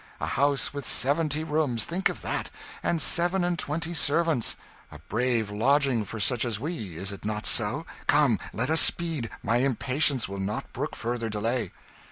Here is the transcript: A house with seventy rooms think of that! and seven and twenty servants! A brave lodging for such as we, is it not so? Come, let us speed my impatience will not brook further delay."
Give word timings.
A 0.19 0.25
house 0.25 0.73
with 0.73 0.83
seventy 0.83 1.43
rooms 1.43 1.85
think 1.85 2.09
of 2.09 2.23
that! 2.23 2.49
and 2.81 2.99
seven 2.99 3.43
and 3.43 3.59
twenty 3.59 3.93
servants! 3.93 4.55
A 4.91 4.97
brave 4.97 5.51
lodging 5.51 6.05
for 6.05 6.19
such 6.19 6.43
as 6.43 6.59
we, 6.59 6.97
is 6.97 7.11
it 7.11 7.23
not 7.23 7.45
so? 7.45 7.85
Come, 8.07 8.39
let 8.51 8.71
us 8.71 8.81
speed 8.81 9.29
my 9.43 9.57
impatience 9.57 10.27
will 10.27 10.39
not 10.39 10.73
brook 10.73 10.95
further 10.95 11.29
delay." 11.29 11.71